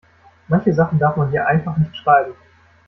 Manche 0.47 0.73
Sachen 0.73 0.97
darf 0.97 1.15
man 1.15 1.29
hier 1.29 1.45
einfach 1.45 1.77
nicht 1.77 1.95
schreiben. 1.95 2.33